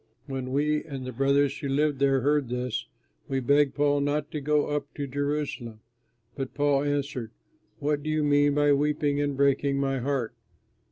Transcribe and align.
'"When 0.25 0.51
we 0.51 0.83
and 0.83 1.05
the 1.05 1.11
brothers 1.11 1.55
who 1.59 1.69
lived 1.69 1.99
there 1.99 2.21
heard 2.21 2.49
this, 2.49 2.87
we 3.27 3.39
begged 3.39 3.75
Paul 3.75 3.99
not 4.01 4.31
to 4.31 4.41
go 4.41 4.65
up 4.65 4.91
to 4.95 5.05
Jerusalem, 5.05 5.81
but 6.35 6.55
Paul 6.55 6.81
answered, 6.81 7.29
"What 7.77 8.01
do 8.01 8.09
you 8.09 8.23
mean 8.23 8.55
by 8.55 8.73
weeping 8.73 9.21
and 9.21 9.37
breaking 9.37 9.77
my 9.79 9.99
heart? 9.99 10.33